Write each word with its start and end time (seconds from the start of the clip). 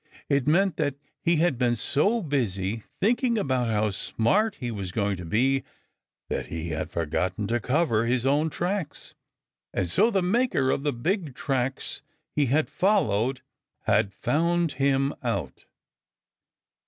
It 0.29 0.47
meant 0.47 0.77
that 0.77 0.95
he 1.21 1.35
had 1.35 1.59
been 1.59 1.75
so 1.75 2.23
busy 2.23 2.81
thinking 2.99 3.37
about 3.37 3.67
how 3.67 3.91
smart 3.91 4.55
he 4.55 4.71
was 4.71 4.91
going 4.91 5.15
to 5.17 5.25
be 5.25 5.63
that 6.27 6.47
he 6.47 6.69
had 6.69 6.89
forgotten 6.89 7.45
to 7.45 7.59
cover 7.59 8.07
his 8.07 8.25
own 8.25 8.49
tracks, 8.49 9.13
and 9.71 9.87
so 9.87 10.09
the 10.09 10.23
maker 10.23 10.71
of 10.71 10.81
the 10.81 10.91
big 10.91 11.35
tracks 11.35 12.01
he 12.31 12.47
had 12.47 12.67
followed 12.67 13.41
had 13.83 14.11
found 14.11 14.71
him 14.71 15.13
out. 15.21 15.65